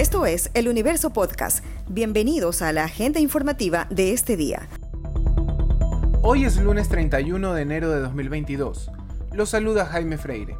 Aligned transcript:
Esto 0.00 0.24
es 0.24 0.50
El 0.54 0.66
Universo 0.68 1.10
Podcast. 1.10 1.62
Bienvenidos 1.86 2.62
a 2.62 2.72
la 2.72 2.84
agenda 2.84 3.20
informativa 3.20 3.86
de 3.90 4.14
este 4.14 4.34
día. 4.34 4.66
Hoy 6.22 6.46
es 6.46 6.56
lunes 6.56 6.88
31 6.88 7.52
de 7.52 7.60
enero 7.60 7.90
de 7.90 8.00
2022. 8.00 8.90
Los 9.34 9.50
saluda 9.50 9.84
Jaime 9.84 10.16
Freire. 10.16 10.56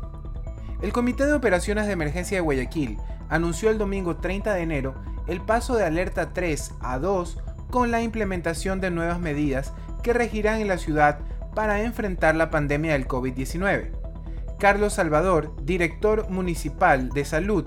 El 0.83 0.93
Comité 0.93 1.25
de 1.25 1.33
Operaciones 1.33 1.87
de 1.87 1.93
Emergencia 1.95 2.37
de 2.37 2.43
Guayaquil 2.43 2.99
anunció 3.31 3.71
el 3.71 3.79
domingo 3.79 4.19
30 4.19 4.53
de 4.53 4.61
enero 4.61 4.95
el 5.27 5.41
paso 5.41 5.75
de 5.75 5.85
alerta 5.85 6.35
3 6.35 6.73
a 6.83 6.99
2 6.99 7.39
con 7.71 7.91
la 7.91 8.03
implementación 8.03 8.83
de 8.83 8.91
nuevas 8.91 9.21
medidas 9.21 9.73
que 10.03 10.13
regirán 10.13 10.61
en 10.61 10.69
la 10.69 10.77
ciudad 10.77 11.21
para 11.55 11.83
enfrentar 11.83 12.37
la 12.37 12.51
pandemia 12.51 12.93
del 12.93 13.09
COVID-19. 13.09 13.93
Carlos 14.59 14.93
Salvador, 14.93 15.57
director 15.65 16.29
municipal 16.29 17.09
de 17.09 17.25
salud, 17.25 17.65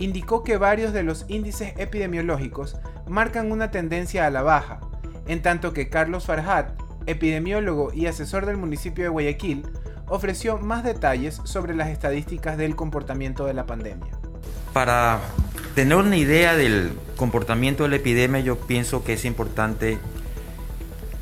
indicó 0.00 0.42
que 0.42 0.56
varios 0.56 0.92
de 0.92 1.02
los 1.02 1.26
índices 1.28 1.74
epidemiológicos 1.76 2.76
marcan 3.06 3.52
una 3.52 3.70
tendencia 3.70 4.26
a 4.26 4.30
la 4.30 4.42
baja, 4.42 4.80
en 5.28 5.42
tanto 5.42 5.72
que 5.74 5.90
Carlos 5.90 6.24
Farhat, 6.24 6.70
epidemiólogo 7.06 7.92
y 7.92 8.06
asesor 8.06 8.46
del 8.46 8.56
municipio 8.56 9.04
de 9.04 9.10
Guayaquil, 9.10 9.66
ofreció 10.08 10.58
más 10.58 10.84
detalles 10.84 11.40
sobre 11.44 11.76
las 11.76 11.88
estadísticas 11.88 12.56
del 12.56 12.76
comportamiento 12.76 13.44
de 13.44 13.54
la 13.54 13.66
pandemia. 13.66 14.08
Para 14.72 15.20
tener 15.74 15.98
una 15.98 16.16
idea 16.16 16.56
del 16.56 16.92
comportamiento 17.16 17.82
de 17.82 17.90
la 17.90 17.96
epidemia, 17.96 18.40
yo 18.40 18.56
pienso 18.58 19.04
que 19.04 19.12
es 19.12 19.26
importante 19.26 19.98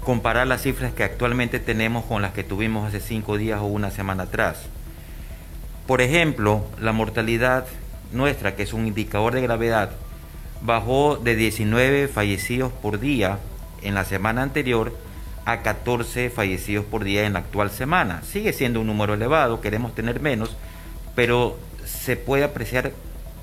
comparar 0.04 0.46
las 0.46 0.62
cifras 0.62 0.92
que 0.92 1.02
actualmente 1.02 1.58
tenemos 1.58 2.04
con 2.04 2.22
las 2.22 2.32
que 2.32 2.44
tuvimos 2.44 2.86
hace 2.86 3.00
cinco 3.00 3.36
días 3.36 3.60
o 3.60 3.64
una 3.64 3.90
semana 3.90 4.22
atrás. 4.22 4.66
Por 5.88 6.00
ejemplo, 6.00 6.64
la 6.80 6.92
mortalidad 6.92 7.66
nuestra, 8.12 8.56
que 8.56 8.62
es 8.62 8.72
un 8.72 8.86
indicador 8.86 9.34
de 9.34 9.42
gravedad, 9.42 9.90
bajó 10.62 11.16
de 11.16 11.36
19 11.36 12.08
fallecidos 12.08 12.72
por 12.72 12.98
día 13.00 13.38
en 13.82 13.94
la 13.94 14.04
semana 14.04 14.42
anterior 14.42 14.92
a 15.44 15.62
14 15.62 16.30
fallecidos 16.30 16.84
por 16.84 17.04
día 17.04 17.24
en 17.24 17.32
la 17.32 17.38
actual 17.40 17.70
semana. 17.70 18.22
Sigue 18.22 18.52
siendo 18.52 18.80
un 18.80 18.86
número 18.86 19.14
elevado, 19.14 19.60
queremos 19.60 19.94
tener 19.94 20.20
menos, 20.20 20.56
pero 21.14 21.58
se 21.84 22.16
puede 22.16 22.44
apreciar 22.44 22.92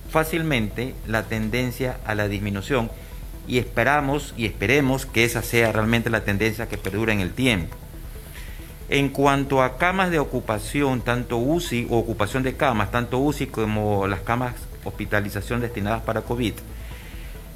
fácilmente 0.09 0.93
la 1.07 1.23
tendencia 1.23 1.97
a 2.05 2.15
la 2.15 2.27
disminución 2.27 2.91
y 3.47 3.57
esperamos 3.57 4.33
y 4.37 4.45
esperemos 4.45 5.05
que 5.05 5.23
esa 5.23 5.41
sea 5.41 5.71
realmente 5.71 6.09
la 6.09 6.23
tendencia 6.23 6.67
que 6.67 6.77
perdure 6.77 7.13
en 7.13 7.21
el 7.21 7.31
tiempo. 7.31 7.75
En 8.87 9.09
cuanto 9.09 9.63
a 9.63 9.77
camas 9.77 10.11
de 10.11 10.19
ocupación, 10.19 11.01
tanto 11.01 11.37
UCI 11.37 11.87
o 11.89 11.97
ocupación 11.97 12.43
de 12.43 12.55
camas, 12.55 12.91
tanto 12.91 13.17
UCI 13.17 13.47
como 13.47 14.05
las 14.05 14.19
camas 14.19 14.53
hospitalización 14.83 15.59
destinadas 15.59 16.03
para 16.03 16.21
COVID, 16.21 16.53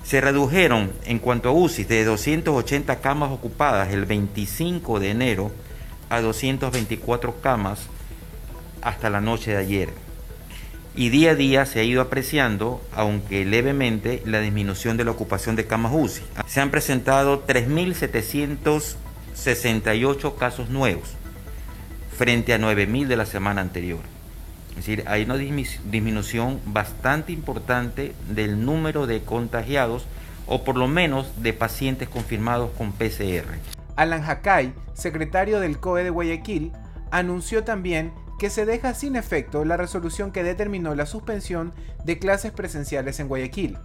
se 0.03 0.21
redujeron 0.21 0.91
en 1.05 1.19
cuanto 1.19 1.49
a 1.49 1.51
UCI 1.51 1.83
de 1.83 2.03
280 2.03 2.99
camas 2.99 3.31
ocupadas 3.31 3.93
el 3.93 4.05
25 4.05 4.99
de 4.99 5.11
enero 5.11 5.51
a 6.09 6.19
224 6.19 7.41
camas 7.41 7.81
hasta 8.81 9.11
la 9.11 9.21
noche 9.21 9.51
de 9.51 9.57
ayer. 9.57 9.89
Y 10.95 11.09
día 11.09 11.31
a 11.31 11.35
día 11.35 11.65
se 11.67 11.79
ha 11.79 11.83
ido 11.83 12.01
apreciando, 12.01 12.81
aunque 12.91 13.45
levemente, 13.45 14.23
la 14.25 14.39
disminución 14.39 14.97
de 14.97 15.03
la 15.05 15.11
ocupación 15.11 15.55
de 15.55 15.67
camas 15.67 15.91
UCI. 15.93 16.23
Se 16.47 16.59
han 16.59 16.71
presentado 16.71 17.41
3.768 19.35 20.35
casos 20.35 20.69
nuevos 20.69 21.15
frente 22.17 22.53
a 22.53 22.59
9.000 22.59 23.07
de 23.07 23.15
la 23.15 23.25
semana 23.25 23.61
anterior. 23.61 23.99
Es 24.71 24.75
decir, 24.85 25.03
hay 25.07 25.23
una 25.23 25.35
disminución 25.35 26.59
bastante 26.65 27.31
importante 27.31 28.13
del 28.29 28.65
número 28.65 29.07
de 29.07 29.21
contagiados 29.21 30.05
o 30.47 30.63
por 30.63 30.77
lo 30.77 30.87
menos 30.87 31.31
de 31.41 31.53
pacientes 31.53 32.09
confirmados 32.09 32.71
con 32.77 32.91
PCR. 32.91 33.45
Alan 33.95 34.23
Hakai, 34.23 34.73
secretario 34.93 35.59
del 35.59 35.79
COE 35.79 36.03
de 36.03 36.09
Guayaquil, 36.09 36.71
anunció 37.11 37.63
también 37.63 38.13
que 38.39 38.49
se 38.49 38.65
deja 38.65 38.93
sin 38.93 39.15
efecto 39.15 39.65
la 39.65 39.77
resolución 39.77 40.31
que 40.31 40.43
determinó 40.43 40.95
la 40.95 41.05
suspensión 41.05 41.73
de 42.05 42.17
clases 42.17 42.51
presenciales 42.51 43.19
en 43.19 43.27
Guayaquil. 43.27 43.77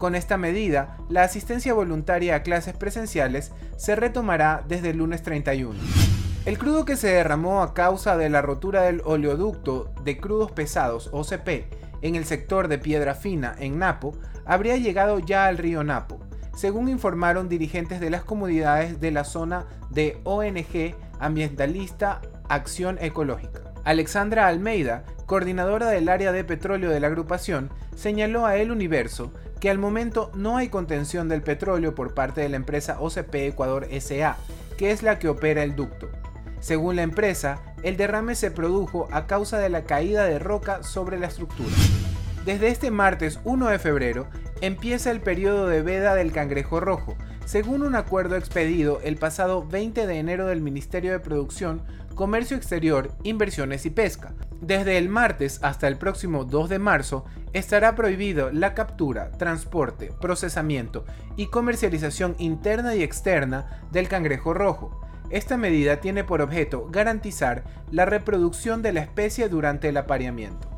Con 0.00 0.14
esta 0.14 0.38
medida, 0.38 0.96
la 1.10 1.24
asistencia 1.24 1.74
voluntaria 1.74 2.34
a 2.34 2.42
clases 2.42 2.74
presenciales 2.74 3.52
se 3.76 3.96
retomará 3.96 4.64
desde 4.66 4.88
el 4.90 4.96
lunes 4.96 5.22
31. 5.22 5.78
El 6.46 6.56
crudo 6.56 6.86
que 6.86 6.96
se 6.96 7.08
derramó 7.08 7.60
a 7.60 7.74
causa 7.74 8.16
de 8.16 8.30
la 8.30 8.40
rotura 8.40 8.80
del 8.84 9.02
oleoducto 9.04 9.92
de 10.02 10.16
crudos 10.16 10.52
pesados 10.52 11.10
OCP 11.12 11.66
en 12.00 12.14
el 12.14 12.24
sector 12.24 12.68
de 12.68 12.78
Piedra 12.78 13.14
Fina 13.14 13.54
en 13.58 13.78
Napo 13.78 14.16
habría 14.46 14.78
llegado 14.78 15.18
ya 15.18 15.44
al 15.44 15.58
río 15.58 15.84
Napo, 15.84 16.18
según 16.56 16.88
informaron 16.88 17.50
dirigentes 17.50 18.00
de 18.00 18.08
las 18.08 18.24
comunidades 18.24 19.00
de 19.00 19.10
la 19.10 19.24
zona 19.24 19.66
de 19.90 20.18
ONG 20.24 20.94
ambientalista 21.18 22.22
Acción 22.48 22.96
Ecológica. 23.02 23.74
Alexandra 23.84 24.46
Almeida, 24.46 25.04
coordinadora 25.26 25.90
del 25.90 26.08
área 26.08 26.32
de 26.32 26.44
petróleo 26.44 26.88
de 26.88 27.00
la 27.00 27.08
agrupación, 27.08 27.68
señaló 27.94 28.46
a 28.46 28.56
El 28.56 28.70
Universo 28.70 29.30
que 29.60 29.70
al 29.70 29.78
momento 29.78 30.30
no 30.34 30.56
hay 30.56 30.68
contención 30.68 31.28
del 31.28 31.42
petróleo 31.42 31.94
por 31.94 32.14
parte 32.14 32.40
de 32.40 32.48
la 32.48 32.56
empresa 32.56 32.98
OCP 32.98 33.34
Ecuador 33.34 33.86
SA, 34.00 34.36
que 34.78 34.90
es 34.90 35.02
la 35.02 35.18
que 35.18 35.28
opera 35.28 35.62
el 35.62 35.76
ducto. 35.76 36.08
Según 36.60 36.96
la 36.96 37.02
empresa, 37.02 37.62
el 37.82 37.96
derrame 37.96 38.34
se 38.34 38.50
produjo 38.50 39.08
a 39.12 39.26
causa 39.26 39.58
de 39.58 39.68
la 39.68 39.84
caída 39.84 40.24
de 40.24 40.38
roca 40.38 40.82
sobre 40.82 41.18
la 41.18 41.26
estructura. 41.26 41.74
Desde 42.44 42.68
este 42.68 42.90
martes 42.90 43.38
1 43.44 43.68
de 43.68 43.78
febrero 43.78 44.26
empieza 44.62 45.10
el 45.10 45.20
periodo 45.20 45.68
de 45.68 45.82
veda 45.82 46.14
del 46.14 46.32
cangrejo 46.32 46.80
rojo, 46.80 47.16
según 47.44 47.82
un 47.82 47.96
acuerdo 47.96 48.36
expedido 48.36 49.00
el 49.02 49.16
pasado 49.16 49.66
20 49.66 50.06
de 50.06 50.18
enero 50.18 50.46
del 50.46 50.62
Ministerio 50.62 51.12
de 51.12 51.20
Producción, 51.20 51.82
Comercio 52.14 52.56
Exterior, 52.56 53.12
Inversiones 53.24 53.84
y 53.84 53.90
Pesca. 53.90 54.34
Desde 54.60 54.98
el 54.98 55.08
martes 55.08 55.58
hasta 55.62 55.88
el 55.88 55.96
próximo 55.96 56.44
2 56.44 56.68
de 56.68 56.78
marzo 56.78 57.24
estará 57.52 57.94
prohibido 57.94 58.50
la 58.52 58.74
captura, 58.74 59.30
transporte, 59.32 60.12
procesamiento 60.20 61.04
y 61.36 61.46
comercialización 61.46 62.34
interna 62.38 62.94
y 62.94 63.02
externa 63.02 63.82
del 63.90 64.08
cangrejo 64.08 64.54
rojo 64.54 65.00
esta 65.30 65.56
medida 65.56 65.98
tiene 65.98 66.24
por 66.24 66.42
objeto 66.42 66.88
garantizar 66.90 67.62
la 67.92 68.04
reproducción 68.04 68.82
de 68.82 68.92
la 68.92 69.00
especie 69.00 69.48
durante 69.48 69.88
el 69.88 69.96
apareamiento. 69.96 70.68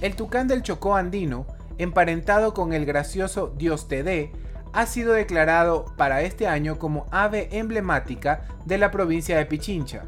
El 0.00 0.16
tucán 0.16 0.48
del 0.48 0.62
Chocó 0.62 0.96
andino, 0.96 1.46
emparentado 1.76 2.54
con 2.54 2.72
el 2.72 2.86
gracioso 2.86 3.52
Dios 3.56 3.86
te 3.86 4.02
dé, 4.02 4.32
ha 4.72 4.86
sido 4.86 5.12
declarado 5.12 5.84
para 5.96 6.22
este 6.22 6.46
año 6.46 6.78
como 6.78 7.06
ave 7.10 7.48
emblemática 7.52 8.46
de 8.64 8.78
la 8.78 8.90
provincia 8.90 9.36
de 9.36 9.44
Pichincha. 9.44 10.04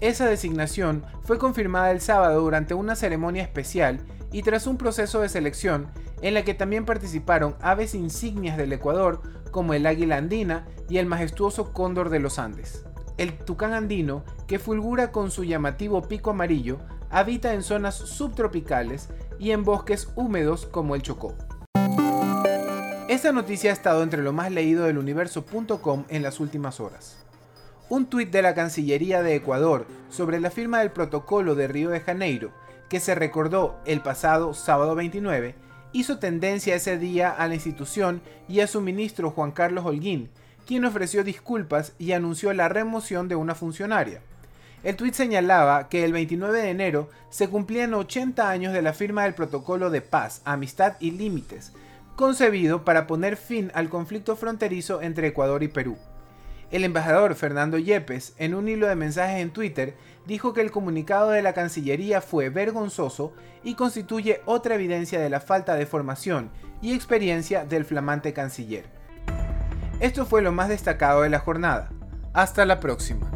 Esa 0.00 0.26
designación 0.26 1.04
fue 1.24 1.38
confirmada 1.38 1.90
el 1.90 2.00
sábado 2.00 2.40
durante 2.40 2.72
una 2.72 2.96
ceremonia 2.96 3.42
especial 3.42 4.00
y 4.32 4.42
tras 4.42 4.66
un 4.66 4.78
proceso 4.78 5.20
de 5.20 5.28
selección 5.28 5.88
en 6.22 6.34
la 6.34 6.42
que 6.42 6.54
también 6.54 6.86
participaron 6.86 7.54
aves 7.60 7.94
insignias 7.94 8.56
del 8.56 8.72
Ecuador 8.72 9.20
como 9.50 9.74
el 9.74 9.84
águila 9.86 10.16
andina 10.16 10.66
y 10.88 10.98
el 10.98 11.06
majestuoso 11.06 11.72
cóndor 11.72 12.08
de 12.08 12.20
los 12.20 12.38
Andes. 12.38 12.84
El 13.18 13.36
tucán 13.36 13.74
andino, 13.74 14.24
que 14.46 14.58
fulgura 14.58 15.12
con 15.12 15.30
su 15.30 15.44
llamativo 15.44 16.08
pico 16.08 16.30
amarillo, 16.30 16.78
habita 17.10 17.52
en 17.52 17.62
zonas 17.62 17.96
subtropicales 17.96 19.10
y 19.38 19.50
en 19.50 19.64
bosques 19.64 20.08
húmedos 20.14 20.64
como 20.64 20.94
el 20.94 21.02
Chocó. 21.02 21.34
Esta 23.08 23.32
noticia 23.32 23.70
ha 23.70 23.74
estado 23.74 24.02
entre 24.02 24.22
lo 24.22 24.32
más 24.32 24.50
leído 24.50 24.84
del 24.84 24.96
universo.com 24.96 26.04
en 26.08 26.22
las 26.22 26.40
últimas 26.40 26.80
horas. 26.80 27.18
Un 27.90 28.06
tuit 28.06 28.30
de 28.30 28.40
la 28.40 28.54
Cancillería 28.54 29.20
de 29.20 29.34
Ecuador 29.34 29.84
sobre 30.10 30.38
la 30.38 30.52
firma 30.52 30.78
del 30.78 30.92
protocolo 30.92 31.56
de 31.56 31.66
Río 31.66 31.90
de 31.90 31.98
Janeiro, 31.98 32.52
que 32.88 33.00
se 33.00 33.16
recordó 33.16 33.80
el 33.84 34.00
pasado 34.00 34.54
sábado 34.54 34.94
29, 34.94 35.56
hizo 35.90 36.20
tendencia 36.20 36.76
ese 36.76 36.98
día 36.98 37.30
a 37.30 37.48
la 37.48 37.54
institución 37.54 38.22
y 38.46 38.60
a 38.60 38.68
su 38.68 38.80
ministro 38.80 39.32
Juan 39.32 39.50
Carlos 39.50 39.84
Holguín, 39.84 40.30
quien 40.68 40.84
ofreció 40.84 41.24
disculpas 41.24 41.92
y 41.98 42.12
anunció 42.12 42.52
la 42.52 42.68
remoción 42.68 43.26
de 43.26 43.34
una 43.34 43.56
funcionaria. 43.56 44.20
El 44.84 44.94
tuit 44.94 45.14
señalaba 45.14 45.88
que 45.88 46.04
el 46.04 46.12
29 46.12 46.62
de 46.62 46.70
enero 46.70 47.10
se 47.28 47.48
cumplían 47.48 47.92
80 47.92 48.48
años 48.48 48.72
de 48.72 48.82
la 48.82 48.92
firma 48.92 49.24
del 49.24 49.34
Protocolo 49.34 49.90
de 49.90 50.00
Paz, 50.00 50.42
Amistad 50.44 50.94
y 51.00 51.10
Límites, 51.10 51.72
concebido 52.14 52.84
para 52.84 53.08
poner 53.08 53.36
fin 53.36 53.72
al 53.74 53.88
conflicto 53.88 54.36
fronterizo 54.36 55.02
entre 55.02 55.26
Ecuador 55.26 55.64
y 55.64 55.68
Perú. 55.68 55.98
El 56.70 56.84
embajador 56.84 57.34
Fernando 57.34 57.78
Yepes, 57.78 58.34
en 58.38 58.54
un 58.54 58.68
hilo 58.68 58.86
de 58.86 58.94
mensajes 58.94 59.40
en 59.40 59.50
Twitter, 59.50 59.96
dijo 60.26 60.52
que 60.52 60.60
el 60.60 60.70
comunicado 60.70 61.30
de 61.30 61.42
la 61.42 61.52
Cancillería 61.52 62.20
fue 62.20 62.48
vergonzoso 62.48 63.32
y 63.64 63.74
constituye 63.74 64.40
otra 64.46 64.76
evidencia 64.76 65.18
de 65.18 65.30
la 65.30 65.40
falta 65.40 65.74
de 65.74 65.86
formación 65.86 66.50
y 66.80 66.94
experiencia 66.94 67.64
del 67.64 67.84
flamante 67.84 68.32
canciller. 68.32 68.84
Esto 69.98 70.24
fue 70.24 70.42
lo 70.42 70.52
más 70.52 70.68
destacado 70.68 71.22
de 71.22 71.28
la 71.28 71.40
jornada. 71.40 71.90
Hasta 72.32 72.64
la 72.64 72.78
próxima. 72.78 73.29